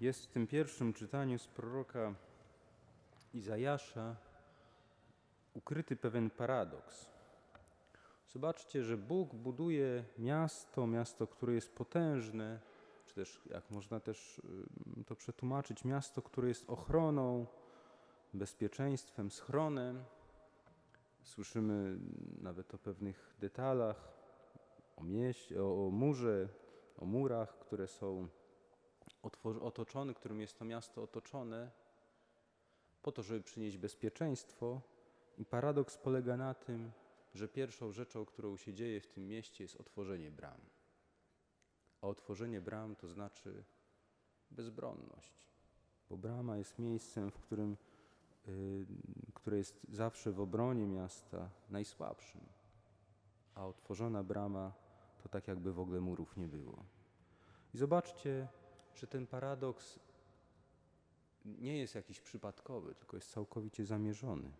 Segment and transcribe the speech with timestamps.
[0.00, 2.14] Jest w tym pierwszym czytaniu z proroka
[3.34, 4.16] Izajasza
[5.54, 7.10] ukryty pewien paradoks.
[8.28, 12.60] Zobaczcie, że Bóg buduje miasto, miasto, które jest potężne,
[13.06, 14.42] czy też, jak można też
[15.06, 17.46] to przetłumaczyć, miasto, które jest ochroną,
[18.34, 20.04] bezpieczeństwem, schronem.
[21.22, 21.98] Słyszymy
[22.42, 24.08] nawet o pewnych detalach,
[24.96, 26.48] o, mieście, o, o murze,
[26.98, 28.28] o murach, które są
[29.42, 31.70] otoczone, którym jest to miasto otoczone,
[33.02, 34.80] po to, żeby przynieść bezpieczeństwo.
[35.38, 36.92] I paradoks polega na tym,
[37.34, 40.60] że pierwszą rzeczą, którą się dzieje w tym mieście, jest otworzenie bram.
[42.00, 43.64] A otworzenie bram to znaczy
[44.50, 45.48] bezbronność,
[46.10, 47.76] bo brama jest miejscem, w którym,
[48.46, 48.86] yy,
[49.34, 52.40] które jest zawsze w obronie miasta najsłabszym,
[53.54, 54.72] a otworzona brama
[55.22, 56.84] to tak, jakby w ogóle murów nie było.
[57.74, 58.48] I zobaczcie,
[58.94, 59.98] że ten paradoks
[61.44, 64.50] nie jest jakiś przypadkowy, tylko jest całkowicie zamierzony.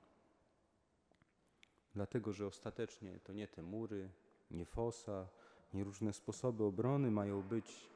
[1.94, 4.10] Dlatego, że ostatecznie to nie te mury,
[4.50, 5.28] nie fosa,
[5.74, 7.90] nie różne sposoby obrony mają być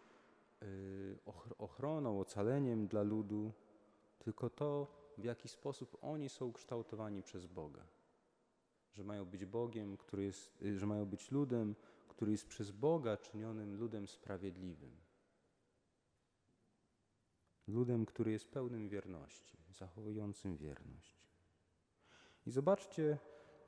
[0.63, 1.19] y,
[1.59, 3.53] ochroną, ocaleniem dla ludu,
[4.19, 4.87] tylko to,
[5.19, 7.87] w jaki sposób oni są kształtowani przez Boga.
[8.93, 11.75] Że mają być Bogiem, który jest, y, że mają być ludem,
[12.09, 15.04] który jest przez Boga czynionym ludem sprawiedliwym.
[17.69, 21.25] Ludem, który jest pełnym wierności, zachowującym wierność.
[22.47, 23.19] I zobaczcie,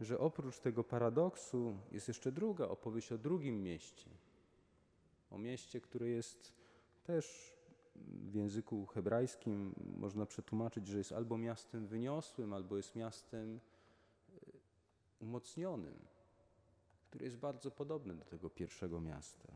[0.00, 4.10] że oprócz tego paradoksu jest jeszcze druga opowieść o drugim mieście.
[5.30, 6.52] O mieście, które jest
[7.04, 7.56] też
[8.04, 13.60] w języku hebrajskim można przetłumaczyć, że jest albo miastem wyniosłym, albo jest miastem
[14.28, 14.40] e,
[15.20, 15.98] umocnionym,
[17.08, 19.48] które jest bardzo podobne do tego pierwszego miasta.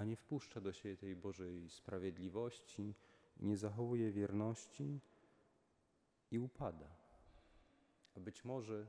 [0.00, 2.94] A nie wpuszcza do siebie tej Bożej sprawiedliwości,
[3.40, 5.00] nie zachowuje wierności
[6.30, 6.88] i upada.
[8.16, 8.86] A być może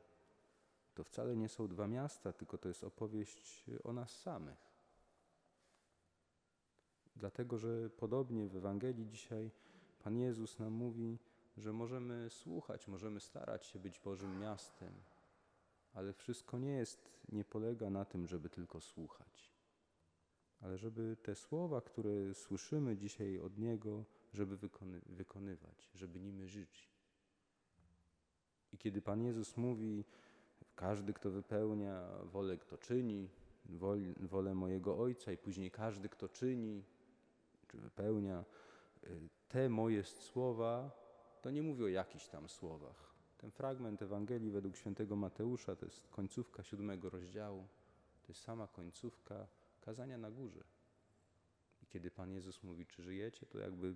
[0.96, 4.58] to wcale nie są dwa miasta, tylko to jest opowieść o nas samych.
[7.16, 9.52] Dlatego, że podobnie w Ewangelii dzisiaj
[10.03, 11.19] Pan Jezus nam mówi,
[11.58, 14.94] że możemy słuchać, możemy starać się być Bożym miastem,
[15.94, 19.52] ale wszystko nie jest, nie polega na tym, żeby tylko słuchać,
[20.72, 26.90] ale żeby te słowa, które słyszymy dzisiaj od Niego, żeby wykony, wykonywać, żeby nimi żyć.
[28.74, 30.06] I kiedy Pan Jezus mówi,
[30.76, 33.30] każdy, kto wypełnia wolę, kto czyni,
[34.20, 36.84] wolę mojego Ojca, i później każdy, kto czyni,
[37.68, 38.46] czy wypełnia
[39.03, 40.92] y, te moje słowa,
[41.42, 43.16] to nie mówi o jakichś tam słowach.
[43.38, 47.68] Ten fragment Ewangelii według świętego Mateusza to jest końcówka siódmego rozdziału.
[48.22, 49.48] To jest sama końcówka
[49.81, 50.64] kazania na górze.
[51.81, 53.96] I kiedy Pan Jezus mówi, czy żyjecie, to jakby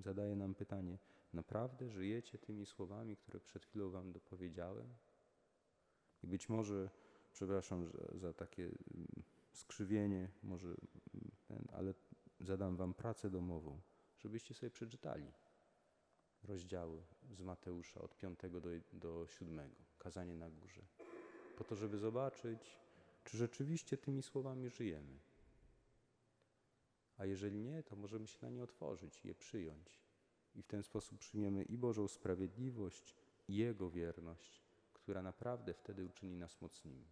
[0.00, 0.98] zadaje nam pytanie,
[1.32, 4.94] naprawdę żyjecie tymi słowami, które przed chwilą wam dopowiedziałem?
[6.22, 6.90] I być może,
[7.32, 9.08] przepraszam za, za takie mm,
[9.52, 11.94] skrzywienie, może, mm, ten, ale
[12.40, 13.80] zadam wam pracę domową,
[14.18, 15.32] żebyście sobie przeczytali
[16.42, 18.60] rozdziały z Mateusza od 5 do,
[18.92, 20.82] do 7, kazanie na górze,
[21.58, 22.78] po to, żeby zobaczyć,
[23.24, 25.18] czy rzeczywiście tymi słowami żyjemy.
[27.16, 30.00] A jeżeli nie, to możemy się na nie otworzyć je przyjąć.
[30.54, 33.16] I w ten sposób przyjmiemy i Bożą sprawiedliwość,
[33.48, 37.06] i Jego wierność, która naprawdę wtedy uczyni nas mocnymi.